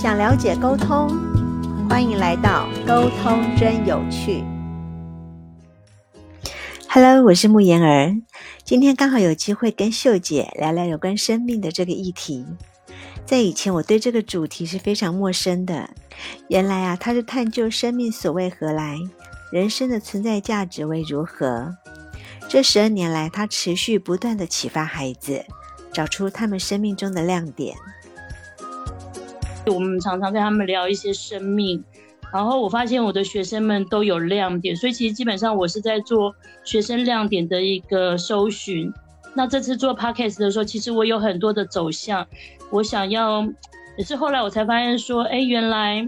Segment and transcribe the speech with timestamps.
[0.00, 1.10] 想了解沟通，
[1.86, 4.42] 欢迎来到沟通真有趣。
[6.88, 8.16] Hello，我是慕言儿，
[8.64, 12.46] 今天刚好有机会跟秀姐聊聊有关生命的这个议题。
[13.26, 15.90] 在以前，我对这个主题是非常陌生的。
[16.48, 18.96] 原来啊，它是探究生命所谓何来，
[19.52, 21.76] 人生的存在价值为如何。
[22.48, 25.44] 这十二年来，它持续不断的启发孩子，
[25.92, 27.76] 找出他们生命中的亮点。
[29.66, 31.82] 我们常常跟他们聊一些生命，
[32.32, 38.92] 然后我发现我的学生们都有亮点，所以其实基本上我是在做学生亮点的一个搜寻。
[39.34, 42.26] 那这次做 podcast 的时候，其实我有很多的走向，
[42.70, 43.46] 我想要，
[43.96, 46.04] 也是后来我才发现说，哎，原来，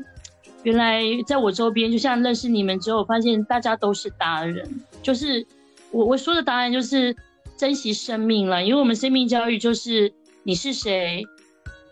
[0.65, 4.69] 原来在我周边，就像认识你们之后，我发现大家都是达人，
[5.03, 5.47] 就是
[5.93, 7.15] 我我说的达人就是
[7.57, 10.13] 珍惜生命了，因为我们生命教育就是
[10.43, 11.25] 你是谁，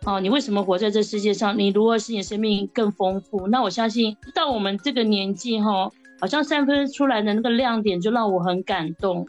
[0.06, 3.46] 哦，你为什么活在这世界上，你如何使你生命更丰富？
[3.48, 9.26] 那我相信到我们这个年纪哈，好像散发出来的那个亮点，就让我很感动。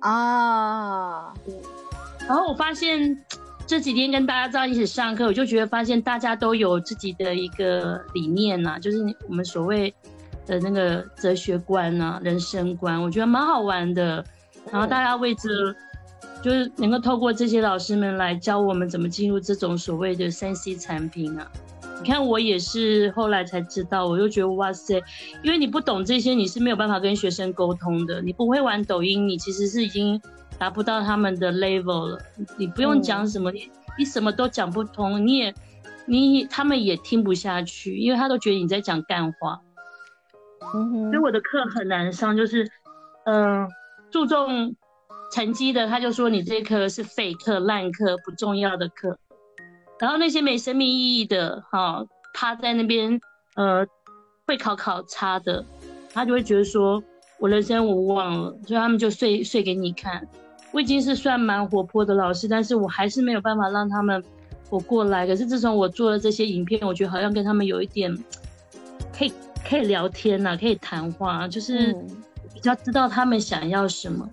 [0.00, 1.32] 啊，
[2.28, 3.16] 然后我发现
[3.66, 9.94] 这几天跟大家在一起上课，我就觉得发现大家都有自己的一个理念呐，就是我们所谓
[10.46, 14.22] 的那个哲学观呐、人生观，我觉得蛮好玩的。
[14.70, 15.48] 然后大家为着
[16.42, 21.50] 就是能够透过这些老师们来教我们怎么进入这种所谓的三 C 产品啊。
[22.02, 25.00] 你看，我也是后来才知道，我就觉得哇塞，
[25.44, 28.20] 因为你不懂这些，你是没有办法跟学生沟通的。
[28.20, 30.20] 你不会玩抖音，你其实是已经
[30.58, 32.18] 达不到他们的 level 了。
[32.56, 35.54] 你不用讲什么，你你什么都讲不通，你也
[36.06, 39.60] 你他们也听不下去，因为他都觉得你在讲干话。
[40.74, 42.68] 嗯，所以我的课很难上，就是
[43.26, 43.68] 嗯，
[44.10, 44.74] 注重
[45.32, 49.18] 成绩的，他就说你这课是废课、烂课、不重要的课。
[49.98, 53.18] 然后那些没生命意义的，哈，趴在那边，
[53.54, 53.86] 呃，
[54.46, 55.64] 会考考差的，
[56.12, 57.02] 他就会觉得说，
[57.38, 60.26] 我人生无望了，所以他们就睡睡给你看。
[60.72, 64.22] 我已经是算蛮活泼的老师，但是我还是没有办法让他们
[64.68, 65.26] 活过来。
[65.26, 68.12] 可是自从我做了这些影片，我觉得好像跟他们有一点，
[69.16, 69.32] 可以
[69.64, 71.94] 可以聊天呐，可以谈话，就是
[72.52, 74.28] 比较知道他们想要什么。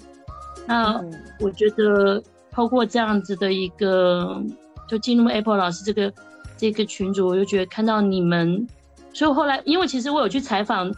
[0.65, 1.03] 那
[1.39, 2.21] 我觉得
[2.51, 4.41] 透过这样子的一个。
[4.89, 6.11] 就进入 Apple 老师这个
[6.57, 8.67] 这个群组，我就觉得看到你们，
[9.13, 10.91] 所以后来因为其实我有去采访，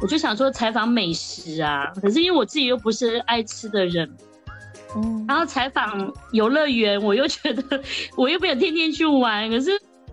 [0.00, 4.10] 我就想说采访美食啊，可是因为我自己又不是爱吃的人，
[4.96, 7.80] 嗯，然后采访游乐园，我又觉得
[8.16, 9.70] 我又不想天天去玩，可是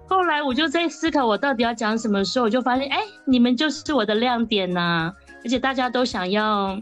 [0.08, 5.12] 后来我就在思考我到底要讲什么时候，我就发现哎，你们就是我的亮点呐，
[5.44, 6.80] 而且大家都想要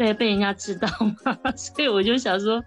[0.00, 0.88] 对被人家知道
[1.24, 2.62] 嘛， 所以我就想说。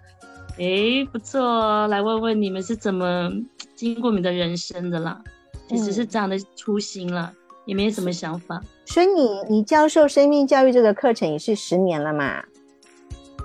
[0.56, 3.28] 哎，不错，来问问你们是怎么
[3.74, 5.20] 经过你的人生的啦？
[5.68, 7.32] 其实是这样的初心了，
[7.66, 8.62] 也没什么想法。
[8.86, 12.40] 所以你你教授生命教育这个课程也是十年了嘛？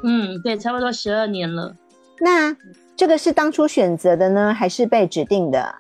[0.04, 1.76] 嗯，对，差不多十二年了。
[2.20, 2.56] 那
[2.96, 5.74] 这个是当初选择的呢，还是被指定的？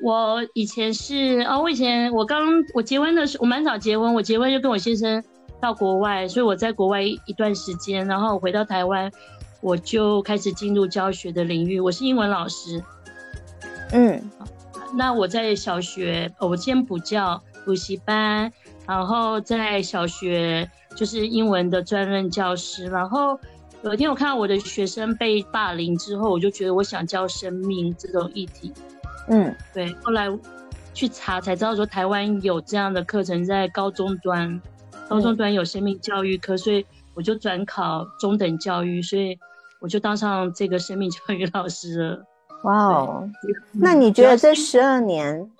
[0.00, 5.20] 我以前是哦，我以前我刚我结婚的时候，我蛮早结婚，我结婚就跟我先生
[5.60, 9.10] 到国外，所以我在国外一段时间，然后回到台湾。
[9.62, 11.78] 我就开始进入教学的领域。
[11.78, 12.82] 我是英文老师，
[13.92, 14.18] 嗯，
[14.96, 18.50] 那我在小学，我先补教补习班，
[18.86, 20.66] 然后在小学
[20.96, 22.86] 就是英文的专任教师。
[22.86, 23.38] 然后
[23.82, 28.72] 有一天我看到我的学生被霸凌之后，我就觉得我想教生命这种议题。
[29.28, 29.94] 嗯，对。
[30.02, 30.26] 后来
[30.94, 34.58] 去查才知道说台湾有这样的课程，在高中端，
[35.10, 39.38] 高中端有生命教育科，所以我就转考中等教育，所以。
[39.82, 42.26] 我就当上这个生命教育老师了。
[42.64, 43.30] 哇哦！
[43.72, 45.50] 那你觉得这十二年，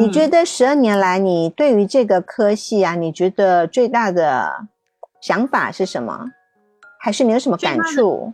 [0.00, 4.66] 你觉得十二年来你对于这个科系啊，你觉得最大的
[5.20, 6.24] 想法是什么？
[6.98, 8.32] 还是你有什么感触？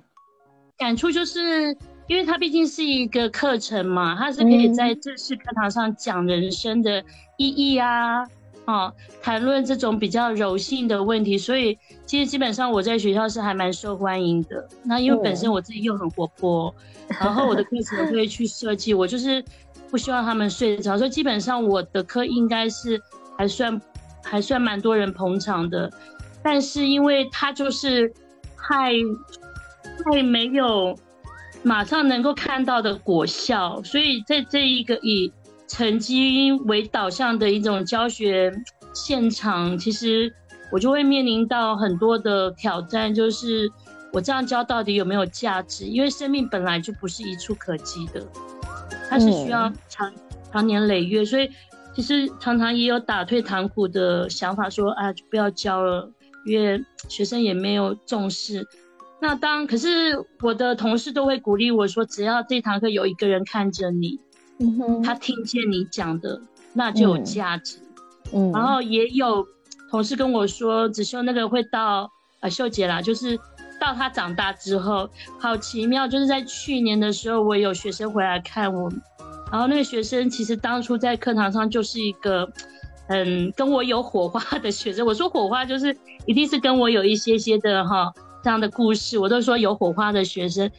[0.78, 7.02] 感触就是，因为它毕竟是一个课程嘛，它是可以在正式课堂上讲人生的
[7.36, 8.24] 意义啊。
[8.64, 11.76] 哦，谈论这种比较柔性的问题，所以
[12.06, 14.68] 其实基本上我在学校是还蛮受欢迎的。
[14.84, 16.72] 那因为本身我自己又很活泼，
[17.20, 19.44] 然后我的课程会去设计，我就是
[19.90, 23.02] 不希望他们睡着，所以基本上我的课应该是
[23.36, 23.80] 还算
[24.22, 25.92] 还算蛮多人捧场的。
[26.40, 28.12] 但是因为他就是
[28.56, 28.92] 太
[30.04, 30.96] 太没有
[31.64, 35.32] 马上能够看到的果效，所以在这一个以。
[35.72, 38.52] 成绩为导向的一种教学
[38.92, 40.30] 现场，其实
[40.70, 43.72] 我就会面临到很多的挑战，就是
[44.12, 45.86] 我这样教到底有没有价值？
[45.86, 48.22] 因为生命本来就不是一触可及的，
[49.08, 50.12] 它是需要长
[50.52, 51.50] 常年累月，所以
[51.94, 56.06] 其实常常也有打退堂鼓的想法，说啊，就不要教了，
[56.44, 58.62] 因为学生也没有重视。
[59.22, 64.20] 那当可是我的同事都会鼓励我说，只要这堂课有一个人看着你，
[64.62, 66.40] 嗯，他听见你讲的，
[66.72, 67.78] 那就有价值。
[68.32, 69.46] 嗯，然后也有
[69.90, 72.10] 同事跟我说，子秀那个会到
[72.40, 73.36] 呃秀姐啦，就是
[73.80, 78.90] 到他长大之后，好奇妙，就是在去年的时候，我有学生回来看我，
[79.50, 82.50] 然后那个学生其实当初在课堂上就是一个，
[83.08, 85.04] 嗯，跟我有火花的学生。
[85.04, 85.94] 我说火花就是
[86.24, 88.10] 一定是跟我有一些些的哈
[88.42, 90.70] 这样的故事，我都说有火花的学生，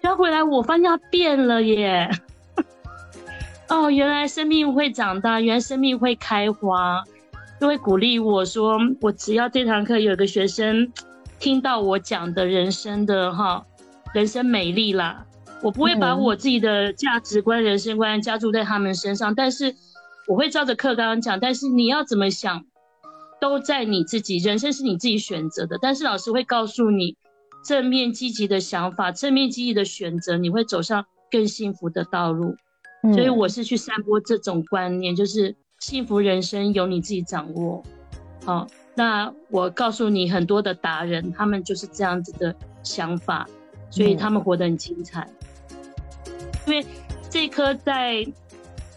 [0.00, 2.08] 他回来我发现他变了耶。
[3.72, 7.02] 哦，原来生命会长大，原来生命会开花，
[7.58, 10.92] 就会鼓励我说，我只要这堂课有个学生
[11.40, 13.64] 听到我讲的人生的哈，
[14.12, 15.24] 人生美丽啦，
[15.62, 19.74] 我不会把我自己的价值观、人生观加注在他们身上，但是
[20.28, 22.66] 我会照着课刚刚讲，但是你要怎么想，
[23.40, 27.16] 都在你自己，人生是你自己选择的，但是老师会告诉你
[27.64, 32.54] 正面积极的想法，正面积极的选择，你会走上更幸福的道路。
[33.02, 37.82] 所以我是去散播这种观念，就是幸福人生由你自己掌握。
[38.44, 42.54] 好，那我告诉你，很多的达人他们就是这样子的
[42.84, 43.48] 想法，
[43.90, 45.28] 所以他们活得很精彩。
[46.66, 46.86] 因为
[47.28, 48.24] 这颗在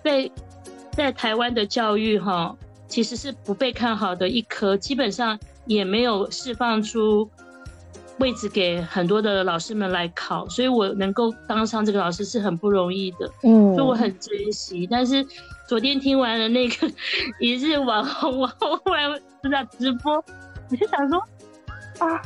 [0.03, 0.31] 在
[0.91, 2.55] 在台湾的教育哈，
[2.87, 7.27] 其实是不被看好的一颗，基本上也没有释放出。
[8.19, 14.87] 位置给很多的老师们来考，所以我能够当上这个老师是很不容易的，嗯，所以我很珍惜。
[14.89, 15.25] 但是
[15.67, 16.89] 昨天听完了那个
[17.39, 19.09] 一日网红网红后来
[19.41, 21.19] 不是直播，我就想说
[21.99, 22.21] 啊，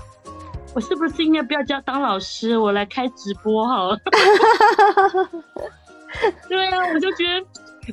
[0.75, 3.97] 我是不是应该不要教当老师，我来开直播好了？
[6.47, 7.43] 对啊，我就觉得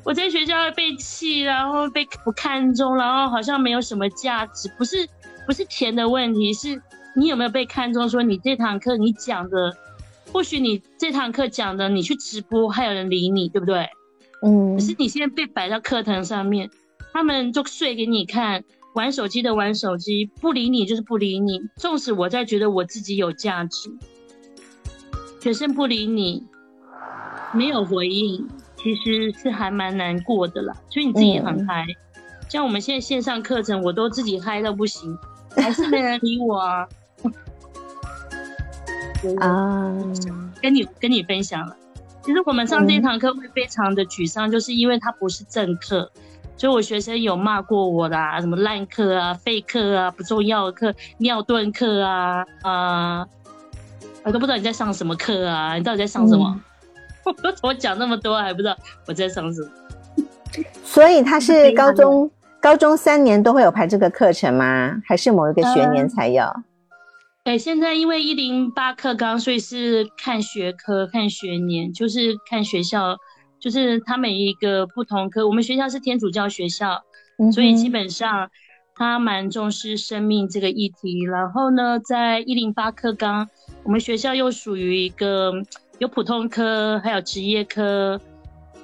[0.04, 5.08] 我在学校被气，然后被不看重，然后好像没有什么价值，不是
[5.46, 6.78] 不是钱的问题，是。
[7.16, 8.06] 你有没有被看中？
[8.08, 9.74] 说你这堂课你讲的，
[10.30, 13.88] 或许你这堂课讲的，你去直播还有人理你，对不对？
[14.42, 14.74] 嗯。
[14.74, 16.70] 可是你现在被摆到课堂上面，
[17.14, 18.62] 他们就睡给你看，
[18.94, 21.58] 玩手机的玩手机，不理你就是不理你。
[21.76, 23.90] 纵使我在觉得我自己有价值，
[25.40, 26.44] 学生不理你，
[27.54, 28.46] 没有回应，
[28.76, 30.74] 其实是还蛮难过的啦。
[30.90, 31.86] 所以你自己也很嗨，
[32.50, 35.16] 像我们现在线上课程，我都自己嗨到不行，
[35.56, 36.86] 还是没人理我啊。
[39.40, 39.92] 啊，
[40.62, 41.76] 跟你跟你分享了。
[42.22, 46.10] 其实我们上这堂课会非常的沮丧，就是因为它不是正课，
[46.56, 53.26] 所以我学生有骂过我的、啊，什么烂课啊、废课啊、不重要的课、尿遁课啊啊，
[54.24, 56.60] 我都不知道你在上什么课啊，你到底在上什么？
[57.62, 58.76] 我讲那么多还不知道
[59.06, 59.68] 我在上什么。
[60.82, 62.28] 所以 他是高中
[62.60, 65.00] 高中三年都会有排这个课程吗？
[65.06, 66.44] 还是某一个学年才有？
[67.46, 73.16] 哎，现在因为一零八课纲，所以是看学科、看学年，就是看学校，
[73.60, 75.46] 就是他每一个不同科。
[75.46, 77.00] 我们学校是天主教学校，
[77.54, 78.50] 所以基本上
[78.96, 81.22] 他蛮重视生命这个议题。
[81.22, 83.48] 然后呢，在一零八课纲，
[83.84, 85.52] 我们学校又属于一个
[86.00, 88.20] 有普通科，还有职业科，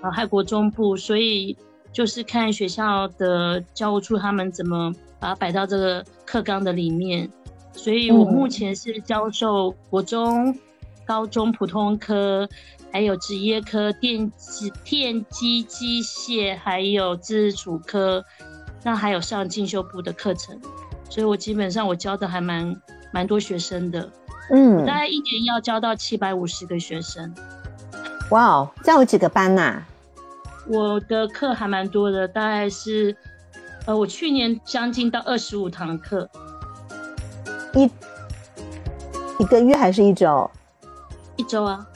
[0.01, 1.57] 啊，还有国中部，所以
[1.93, 7.29] 就是看学校的教务处他们怎么把它摆到这个课纲的里面。
[7.75, 10.57] 所以我目前是教授国中、
[11.05, 12.49] 高中普通科，
[12.93, 18.25] 还有职业科、电机、电机机械，还有自主科，
[18.85, 20.61] 那还有上进修部的课程。
[21.11, 22.75] 所以我基本上我教的还蛮
[23.11, 24.09] 蛮多学生的，
[24.51, 27.35] 嗯，大概一年要教到七百五十个学生。
[28.31, 29.83] 哇哦，教有几个班呐？
[30.69, 33.17] 我的课还蛮多的，大概是，
[33.87, 36.31] 呃，我去年将近到二十五堂课。
[37.75, 37.91] 一
[39.39, 40.51] 一个月还是一周？
[41.37, 41.87] 一周啊！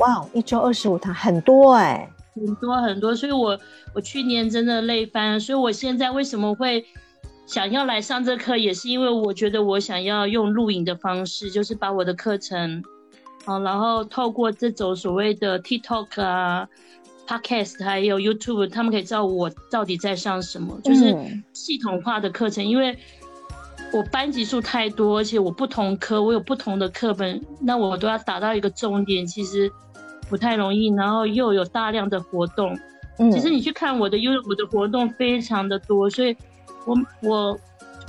[0.00, 3.14] 哇，一周二十五堂，很多哎，很多很多。
[3.14, 3.58] 所以我
[3.94, 5.40] 我去年真的累翻了。
[5.40, 6.84] 所以我现在为什么会
[7.46, 12.82] 想要来上这课，也是因为我觉得我想要用录影的方式，就是把我的课程，
[13.44, 16.66] 啊，然后透过这种所谓的 TikTok 啊、
[17.26, 21.14] Podcast 还有 YouTube，他们可以知道我到底在上什么，就是
[21.52, 22.98] 系统化的课程，因为。
[23.90, 29.70] 我班级数太多，而且我不同科我有不同的课本，那我都要打到一个重点，其实
[30.28, 30.88] 不太容易。
[30.94, 32.78] 然后又有大量的活动，
[33.18, 36.36] 嗯，其实你去看我的，因为我的活动非常的多，所以
[36.84, 37.58] 我我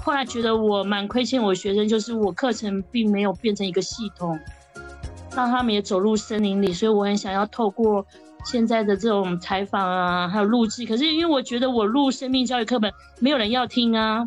[0.04, 4.38] 后来觉得我蛮亏欠我学生，就是我课程并没有变成一个系统，
[5.36, 8.06] 让他们也走入森林里，所以我很想要透过
[8.46, 10.86] 现在的这种采访啊，还有录制。
[10.86, 14.26] 可是因为我觉得我录生命教育课本没有人要听啊，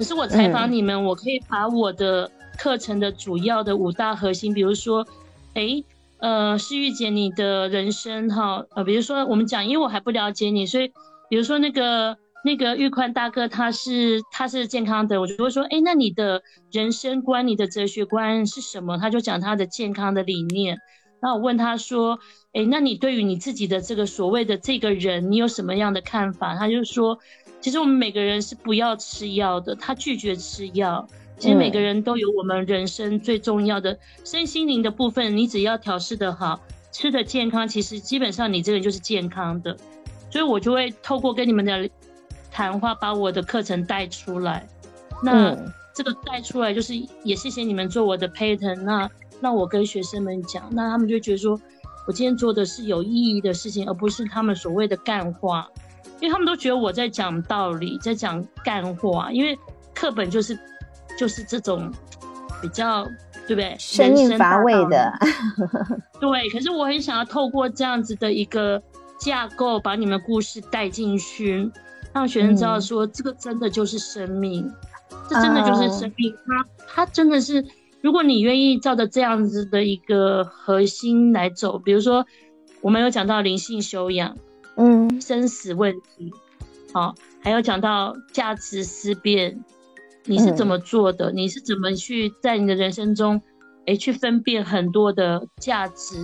[0.00, 5.06] 可是我采访你们，我可以把我的课程的主要的五大核心，比如说，
[5.52, 5.84] 哎，
[6.20, 10.88] 呃，诗玉姐你的人生哈，呃，比如说我们讲，因为我还不了解你，所以
[11.28, 12.16] 比如说那个。
[12.42, 16.40] 那个玉宽大哥，他是他是健康的，我就会说，哎，那你的
[16.72, 18.96] 人生观、你的哲学观是什么？
[18.96, 20.78] 他就讲他的健康的理念。
[21.20, 22.18] 那我问他说，
[22.54, 26.56] 哎，那你对于你自己的这个所谓的这个人，你有什么样的看法？
[26.56, 27.18] 他就说，
[27.60, 31.06] 其实我们每个人是不要吃药的，他拒绝吃药。
[31.38, 36.60] 其实每个人都有我们人生最重要的身心灵的部分，你只要调试的好，
[36.92, 39.76] 吃的健康，其实基本上你这个人就是健康的。
[40.30, 41.88] 所以我就会透过跟你们的。
[42.52, 44.68] 谈话把我的课程带出来，
[45.22, 45.56] 那
[45.94, 49.08] 这个带出来就是也谢谢你们做我的 pattern，那
[49.40, 51.58] 让我跟学生们讲，那他们就觉得说
[52.08, 55.68] 我今天做的是有意义的事情，而不是他们所谓的干话，
[56.20, 59.58] 因为他们都觉得我在讲道理，在讲干话，因为
[59.94, 60.58] 课本就是
[61.18, 61.90] 就是这种
[62.60, 63.04] 比较
[63.46, 63.74] 对不对？
[63.78, 65.12] 生命乏味的，
[66.20, 66.48] 对。
[66.50, 68.82] 可是我很想要透过这样子的一个
[69.18, 71.70] 架构，把你们故事带进去。
[72.12, 74.68] 让学生知道说，这个真的就是生命，
[75.28, 76.34] 这真的就是生命。
[76.44, 77.64] 他他真的是，
[78.02, 82.26] 如果你愿意照着这样子的一个核心来走，比如说
[82.80, 84.36] 我们有讲到灵性修养，
[84.80, 86.32] 嗯，生死问题，
[86.92, 89.62] 好，还有讲到价值思辨，
[90.24, 91.30] 你是怎么做的？
[91.30, 93.40] 你是怎么去在你的人生中，
[93.86, 96.16] 哎，去分辨很多的价值，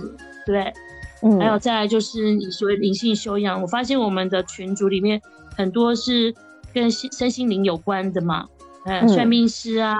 [0.45, 0.73] 对？
[1.21, 5.21] 嗯，还有再来就是你所谓灵性修养，我发现我们的群组里面。
[5.55, 6.31] 很多是
[6.71, 8.47] 跟身心灵有关的嘛，
[8.85, 9.97] 嗯，算命师啊，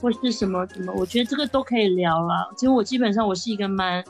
[0.00, 2.48] 或是什么什么，我觉得这个都可以聊了。
[2.56, 4.04] 其实我基本上我是一个蛮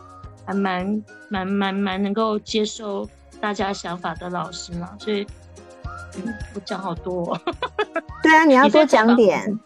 [0.45, 3.09] 还蛮蛮蛮蛮能够接受
[3.41, 5.27] 大家想法的老师嘛，所以
[6.55, 7.39] 我讲好多。
[8.23, 9.59] 对啊，你要多讲点，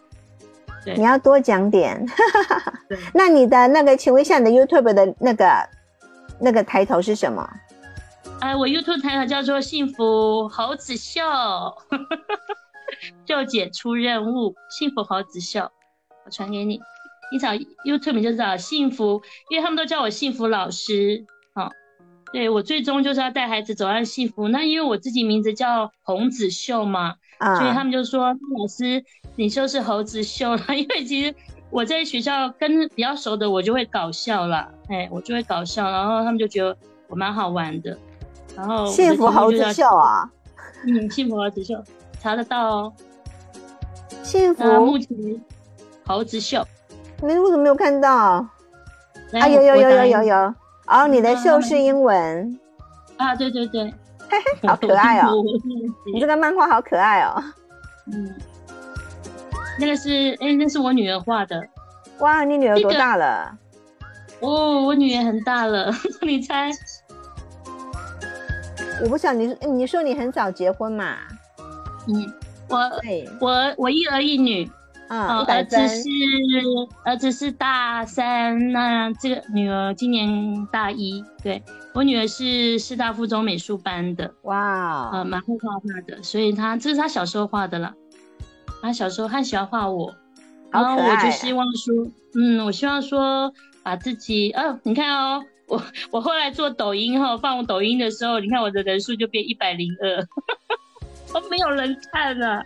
[0.85, 2.05] 对，你要多讲点。
[3.13, 5.69] 那你的那个，请问一下你的 YouTube 的那个
[6.39, 7.49] 那个抬头是什么？
[8.41, 11.21] 哎，我 YouTube 抬头叫做“幸福猴子秀”，
[13.25, 15.71] 就解出任务，幸福猴子秀，
[16.25, 16.79] 我传给你。
[17.31, 17.49] 你找
[17.85, 21.25] YouTube 就找幸福，因为他们都叫我幸福老师。
[21.53, 21.69] 好，
[22.33, 24.47] 对我最终就是要带孩子走向幸福。
[24.47, 29.03] 那因为我自己名字叫洪子秀嘛，所以他们就说老师
[29.35, 30.61] 你就是猴子秀了。
[30.69, 31.33] 因为其实
[31.69, 36.75] 我在学校跟比较熟的我就会搞笑了，哎，我就会搞笑，然后他们就觉得
[37.07, 37.97] 我蛮好玩的。
[38.55, 40.29] 然后幸福猴子秀啊，
[40.85, 41.75] 嗯，幸福猴子秀
[42.19, 42.93] 查得到哦。
[44.23, 45.07] 幸福目前
[46.05, 46.65] 猴子秀，
[47.21, 48.09] 你为什么没有看到？
[48.09, 50.53] 啊，有有有有有有，
[50.87, 52.59] 哦，你的秀是英文
[53.17, 53.93] 啊，对对对，
[54.67, 55.33] 好可爱哦，
[56.13, 57.43] 你这个漫画好可爱哦。
[58.11, 58.33] 嗯，
[59.79, 61.61] 那个是哎，那是我女儿画的。
[62.19, 63.57] 哇，你女儿多大了？
[64.41, 66.69] 哦，我女儿很大了， 你猜？
[69.03, 71.15] 我不想你，你说你很早结婚嘛？
[72.07, 72.33] 嗯，
[72.69, 72.77] 我
[73.39, 74.69] 我我一儿一女，
[75.11, 76.03] 啊，儿子是
[77.03, 81.21] 儿子是大三，那这个女儿今年大一。
[81.43, 81.61] 对
[81.93, 87.93] 我女儿是师大附中美术班的，哇，呃，蛮会画画的，所以她这是她小时候画的了。
[88.81, 90.15] 她小时候她喜欢画我，
[90.71, 91.93] 然后我就希望说，
[92.35, 93.51] 嗯，我希望说
[93.83, 95.43] 把自己，哦，你看哦。
[95.67, 100.25] 我我后来做抖音哈，放我抖音的时候，你看我的人数就变一百零二，
[101.33, 102.61] 都 没有人看了，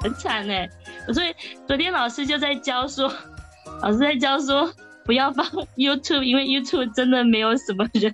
[0.00, 0.68] 很惨哎。
[1.12, 1.34] 所以
[1.66, 3.12] 昨天老师就在教说，
[3.82, 4.72] 老师在教说
[5.04, 8.12] 不要放 YouTube，因为 YouTube 真的没有什么人。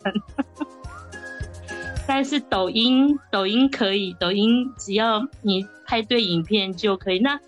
[2.06, 7.18] 但是抖音抖音可以，抖音只要你拍对影片就可以。
[7.18, 7.38] 那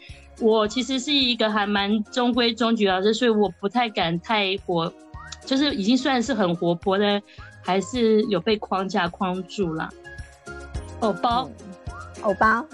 [0.40, 4.92] 我其实是一个还蛮中规中矩老师，所以我不太敢太活。
[5.44, 7.22] 就是已经算是很活泼的，
[7.62, 9.88] 还是有被框架框住了。
[11.00, 11.48] 偶包，
[12.22, 12.66] 偶包，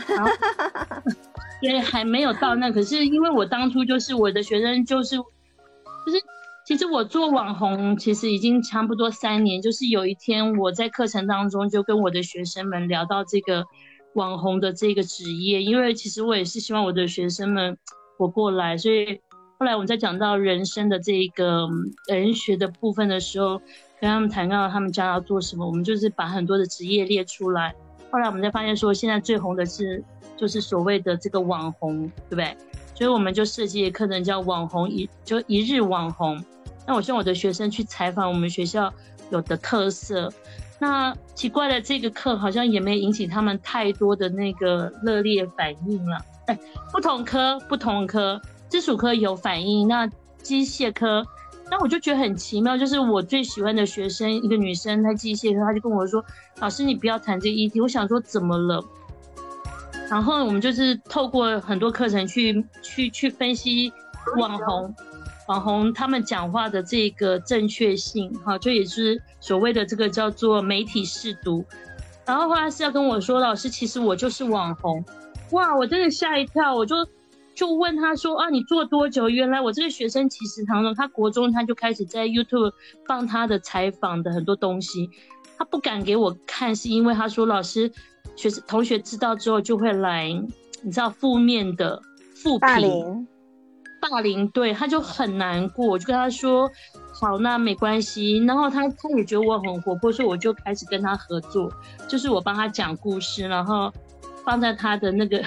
[1.65, 2.71] 对，还没有到那。
[2.71, 6.23] 可是因为我当初就是我的学生，就是就是，
[6.67, 9.61] 其实我做网红其实已经差不多三年。
[9.63, 13.65] 就是有一天我在课程当中就跟我的学生们聊到这个
[14.15, 17.77] 网红的这个职业，因为其实我也是希望我的学生们
[18.19, 19.21] 活过来，所以。
[19.57, 21.69] 后来我们在讲到人生的这个
[22.09, 23.57] 人学的部分的时候，
[24.01, 27.73] 跟他们谈到他们将要做什么，我们就是把很多的职业列出来。
[28.15, 30.01] 后来我们才发现说，现在最红的是
[30.37, 32.57] 就是所谓的这个网红，对不对？
[32.95, 36.41] 所以我们就设计课程叫网红一就一日网红。
[36.87, 38.95] 那我希望我的学生去采访我们学校
[39.31, 40.33] 有的特色。
[40.79, 46.25] 那奇怪的，这个课好像也没引起他们太多的那个热烈反应了。
[46.47, 46.57] 哎，
[46.93, 50.07] 不同科不同科，基础科有反应，那
[50.41, 51.27] 机械科，
[51.71, 56.25] 那我就觉得很奇妙，就是我最喜欢的学生一个女生，她机械科，她就跟我说
[56.61, 58.85] ：“老师，你不要谈这个议题。”我想说怎么了？
[60.11, 63.93] 然后我们就是透过很多课程去去去分析
[64.37, 64.95] 网红。
[65.47, 71.63] 网红他们讲话的这个正确性，哈，就也是所谓的这个叫做媒体试读。
[72.25, 75.05] 然后后来是要跟我说，老师，其实我就是网红，
[75.51, 76.97] 哇，我真的吓一跳，我就
[77.55, 79.29] 就问他说，啊，你做多久？
[79.29, 82.73] 原来我这个学生其实当中，他国中他就开始在 YouTube
[83.07, 85.09] 放他的采访的很多东西，
[85.57, 87.91] 他不敢给我看，是因为他说，老师，
[88.37, 90.29] 学生同学知道之后就会来，
[90.83, 92.03] 你知道负面的
[92.35, 93.27] 负评。
[94.11, 96.71] 霸凌，对，他就很难过，我就跟他说，
[97.19, 98.37] 好，那没关系。
[98.45, 101.73] 然后他他也觉得我很活泼，所以我就开始跟他合作，
[102.07, 103.91] 就是我帮他讲故事，然后
[104.45, 105.43] 放在他的那个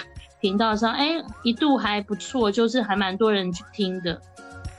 [0.47, 4.17] 频道上，哎，一度还不错，就是还蛮多人去听的。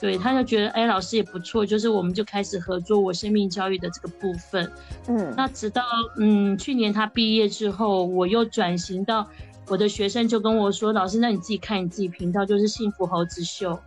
[0.00, 4.72] 对，他就觉得，哎，老师也不错，就是我们就开始合作我生命教育的这个部分。
[5.08, 5.82] 嗯，那直到
[6.18, 9.28] 嗯去年他毕业之后，我又转型到。
[9.70, 13.78] 我的学生就跟我说：“老师，那你自己看你自己频道，就是幸福猴子秀。”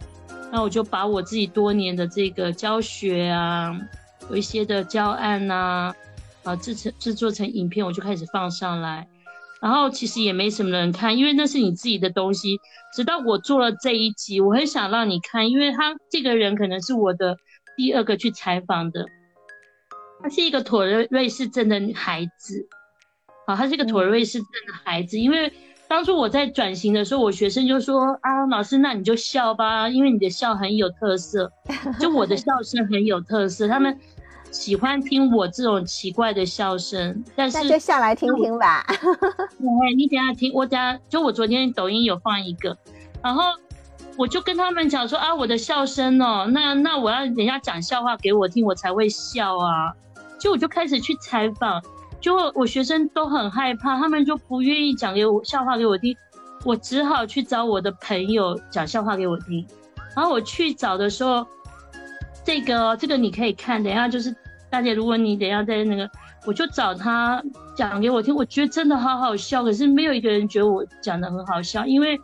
[0.54, 3.76] 那我就把我自己多年的这个教学啊，
[4.30, 5.92] 有一些的教案呐，
[6.44, 9.08] 啊制成制作成影片，我就开始放上来。
[9.62, 12.58] 然后其实也没什么人看，因为那是你自己的东西。
[12.96, 17.38] 直到我做了这一集，我很想让你看，因为他这个人可能是我的
[17.78, 19.06] 第二个去采访的。
[20.22, 22.68] 他是一个妥瑞瑞士镇的孩子，
[23.48, 25.52] 好，他是一个妥瑞士镇的孩子，因为。
[25.88, 31.52] 当初我在转型的时候，我学生就说：“啊，老师，那你就笑吧，因为你的笑很有特色，
[32.00, 34.00] 就我的笑声很有特色，他们
[34.52, 38.86] 喜欢听我这种奇怪的笑声。”但是那就下来听听吧。
[38.88, 42.78] 哎，你等下听，我等下就我昨天抖音有放一个，
[43.24, 43.44] 然后
[44.18, 49.94] 我就跟他们讲说：“啊，我的笑声哦，那那我要人家讲笑话给我听，我才会笑啊。”
[50.40, 51.82] 就我就开始去采访。
[52.20, 56.16] 就我学生都很害怕，他们就不愿意讲给我笑话给我听，
[56.64, 59.66] 我只好去找我的朋友讲笑话给我听。
[60.16, 61.44] 然后我去找的时候，
[62.44, 64.36] 这个这个你可以看，等下就是
[64.72, 66.10] 大姐，如果你等下在那个，
[66.48, 67.44] 我就找他
[67.76, 69.64] 讲给我听，我觉得真的好好笑。
[69.64, 72.20] 可是没有一个人觉得我讲的很好笑，因为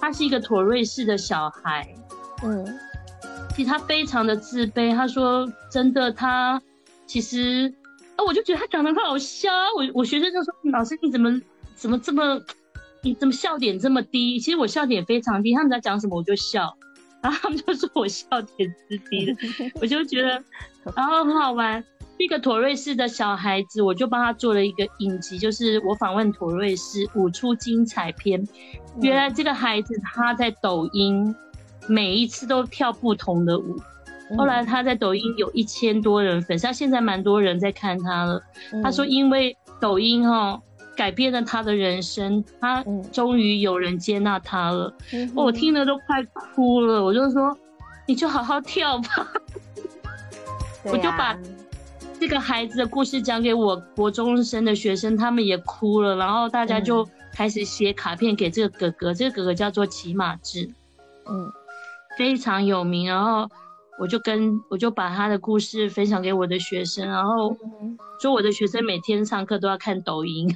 [0.00, 1.86] 他是一个妥瑞士的小孩，
[2.44, 2.64] 嗯，
[3.56, 4.94] 其实他非常的自卑。
[4.94, 6.62] 他说真的，他
[7.06, 7.74] 其实。
[8.16, 9.66] 啊，我就觉得他讲的很好笑啊！
[9.76, 11.40] 我我学生就说：“老师你怎么
[11.76, 12.36] 怎么这么，
[13.00, 16.76] 你怎么笑点这么低？”其实我笑点非常低，他们在讲什么我就笑，
[17.22, 18.26] 然后他们就说我笑
[18.56, 19.36] 点之低了，
[19.80, 20.42] 我就觉得，
[20.94, 21.82] 然后很好玩。
[22.16, 28.44] 一个妥瑞士的小孩子，我就帮他做了一个影集，就是我访问妥瑞士舞出精彩片。
[29.00, 31.32] 原来这个孩子他在抖音
[31.86, 33.76] 每一次都跳不同的舞。
[34.36, 38.42] 后来他在抖音有一千多人粉丝，他现在蛮多人在看他了。
[38.82, 40.60] 他说因为抖音哈
[40.98, 44.92] 改变了他的人生，他终于有人接纳他了。
[45.32, 47.56] 我听了都快哭了，我就说
[48.04, 49.08] 你就好好跳吧。
[50.82, 51.38] 我就把
[52.18, 60.68] 这个孩子的故事讲给我国中生的学生，他们也哭了，然后大家就开始写卡片给这个哥哥，这个哥哥叫做骑马志，
[61.28, 61.52] 嗯，
[62.18, 63.48] 非常有名，然后。
[63.98, 67.56] 我就跟我就把他的故事分享给我的学生，然后
[68.20, 70.48] 说我的学生每天上课都要看抖音，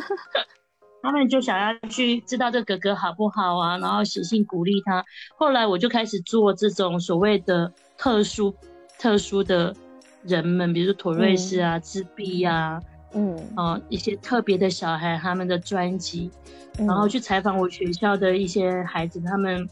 [1.02, 5.02] 他们就想要去知道这哥哥好不好啊，然后写信鼓励他。
[5.38, 8.54] 后来我就开始做这种所谓的特殊
[8.98, 9.74] 特殊的
[10.22, 12.78] 人们，比如说妥瑞斯啊、自闭啊，
[13.14, 16.30] 嗯，哦一些特别的小孩他们的专辑，
[16.78, 19.66] 然后去采访我学校的一些孩子，他们。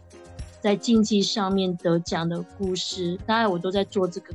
[0.61, 4.35] 在竞技上面得奖的故事，大概我都在做这个。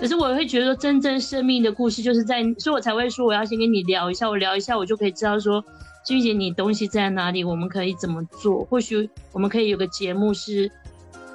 [0.00, 5.64] 可是我会觉得说，真正生命的故事，就是在，所以我才会说，我要先跟你聊一下，我聊一下，我就可以知道说，
[6.04, 8.64] 君姐你东西在哪里，我们可以怎么做？
[8.66, 10.70] 或许我们可以有个节目是，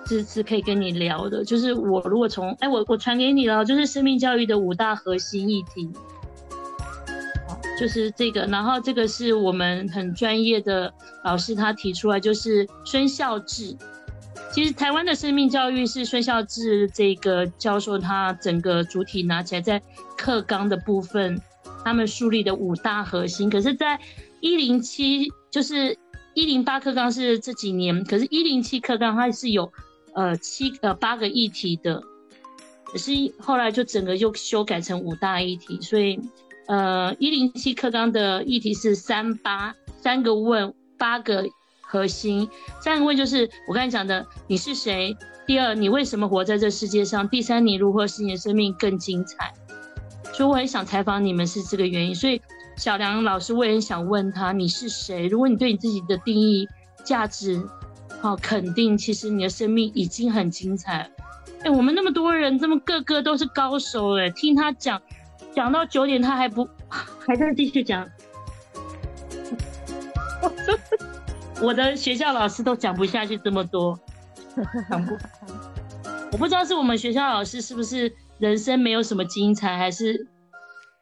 [0.06, 1.44] 是是可以跟你聊的。
[1.44, 5.90] 就是我如果从，哎，我我传给你了，就是生命教育的五大核心议题。
[7.84, 10.94] 就是这个，然后这个是我们很专业的
[11.26, 13.76] 老师他提出来，就是孙孝志。
[14.54, 19.82] 其实台湾的生命教育是孙孝志这个教授他整个主体拿起来，在
[20.18, 21.38] 课纲的部分，
[21.84, 23.50] 他们树立的五大核心。
[23.50, 24.00] 可是，在
[24.40, 25.98] 一零七就是
[26.36, 29.70] 一零八课纲是这几年，可是一零七课纲它是有
[30.14, 32.02] 呃七呃八个议题的，
[32.86, 36.18] 可是后来就整个又修改成五大议题，所以
[36.68, 41.46] 呃一零七课纲的议题是三八三个问八个
[41.82, 42.50] 核心，
[42.82, 49.54] 三个问就是我刚才讲的你是谁，第二你为什么活在这世界上，第三你如何使你的生命更精彩，
[50.34, 52.42] 所以我很想采访你们是这个原因，所以
[52.78, 56.68] 小梁老师我也很想问他你是谁，如果你对你自己的定义
[57.04, 57.62] 价值。
[58.22, 61.12] 好，肯定，其实你的生命已经很精彩。
[61.66, 65.02] 哎，我们那么多人，这么个个都是高手，哎，听他讲，
[65.56, 66.68] 讲到九点他还不
[67.20, 68.08] 还在继续讲。
[71.62, 73.98] 我的学校老师都讲不下去这么多，
[74.90, 75.16] 讲不。
[76.32, 80.28] 我不知道是我们学校老师是不是人生没有什么精彩，还是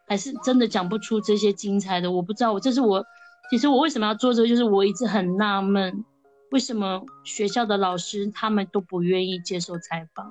[0.07, 2.11] 还是真的讲不出这些精彩的。
[2.11, 3.03] 我不知道，我这是我，
[3.49, 6.03] 其实我为什么要做这个，就是我一直很纳闷。
[6.51, 10.29] 为什么学校的老师他们都不愿意接受采访？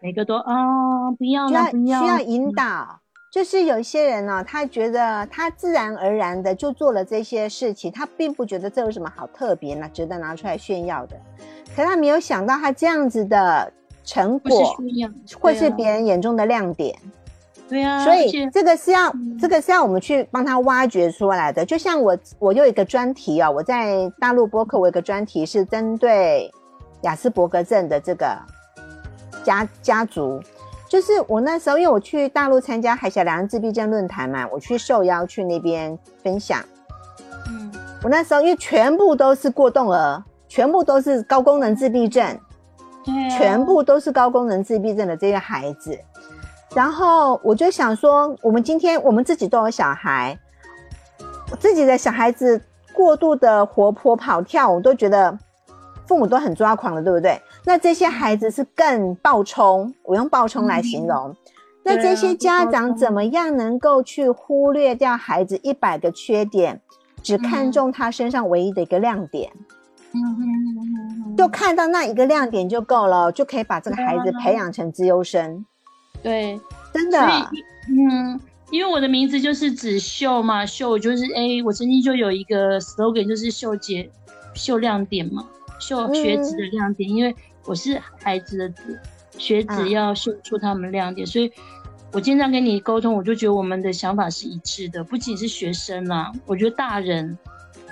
[0.00, 2.00] 每个都啊，不要了，不要。
[2.00, 3.00] 需要引导，
[3.34, 11.16] 就是有一些人呢，他觉得他自然而然的就做了这些事情，他并不觉得这有什么好特别呢，值得拿出来炫耀的。
[11.74, 13.72] 可他没有想到，他这样子的
[14.04, 14.76] 成果，
[15.40, 16.96] 会是别人眼中的亮点。
[17.68, 21.64] 对啊，所以这个是要这个是要我们去帮他挖掘出来的。
[21.64, 26.48] 就像我我有一个专题啊，我在大陆播客，我有个专题是针对
[27.00, 28.38] 雅斯伯格症的这个
[29.42, 30.40] 家家族。
[30.94, 36.60] 就是我那时候，因为我去大陆参加海峡两岸自闭症论坛嘛，我去受邀去那边分享。
[37.48, 37.72] 嗯，
[38.04, 42.38] 我那时候因为全部都是过动儿，全部都是高功能自闭症，
[43.36, 45.98] 全部都是高功能自闭症的这些孩子。
[46.76, 50.38] 然后我就想说，我们今天我们自己都有小孩，
[51.58, 55.36] 自己的小孩子过度的活泼跑跳，我都觉得
[56.06, 57.42] 父母都很抓狂了，对不对？
[57.64, 61.34] 那这些孩子是更暴冲，我用暴冲来形容。
[61.82, 66.80] 那这些家长怎么样能够去忽略掉孩子一百个缺点，
[67.22, 69.50] 只看重他身上唯一的一个亮点？
[71.36, 75.66] 就看到那一个亮点就够了，就可以把这个孩子培养成资优生。
[76.22, 76.58] 对，
[76.92, 77.18] 真的。
[77.88, 84.08] 嗯，因为我的名字就是指秀嘛，秀就是哎，我曾经就有一个 slogan，就是秀姐
[84.54, 85.44] 秀亮点嘛，
[85.78, 87.10] 秀学子的亮点。
[87.10, 89.00] 因为我是孩子的子，
[89.38, 91.52] 学子要秀出他们亮点，所以
[92.12, 95.02] 我经常跟你沟通，我就觉得我们的想法是一致的。
[95.02, 97.36] 不仅是学生啦，我觉得大人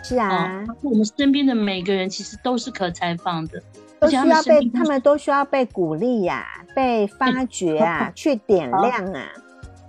[0.04, 3.62] 是啊，我们身边的每个人其实都是可采访的。
[4.00, 9.28] 都需要被他们都需要被鼓励呀，被发掘啊，去点亮啊。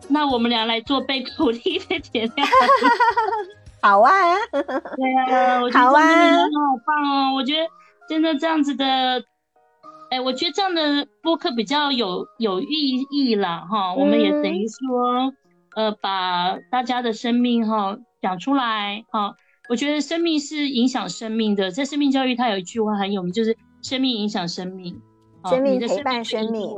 [0.07, 2.47] 那我们俩来做被鼓励的点亮。
[3.81, 4.11] 好啊，
[4.51, 7.33] 对啊，我觉得真的好棒哦。
[7.33, 7.67] 我觉得
[8.07, 9.19] 真的这样子的，
[10.13, 13.95] 哎，我觉得这样的播客比较有有意义啦，哈。
[13.95, 15.33] 我们也等于说，
[15.75, 19.35] 呃，把大家的生命哈讲出来，哈。
[19.69, 23.57] 我觉得生命是影响生命的，在生命教育，它有一句话很有名，就是。
[23.81, 25.01] 生命影响生命，
[25.49, 26.69] 生命陪伴生命。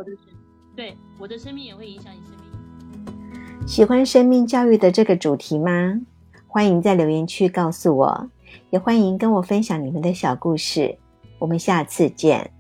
[0.76, 3.68] 对，我的生命也会影响你生命。
[3.68, 6.02] 喜欢生命教育的这个主题吗？
[6.48, 8.28] 欢迎在留言区告诉我，
[8.72, 10.98] 也欢迎跟我分享你们的小故事。
[11.38, 12.55] 我们下次见。